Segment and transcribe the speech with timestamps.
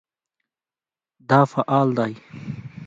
[1.29, 2.13] دا فعل دی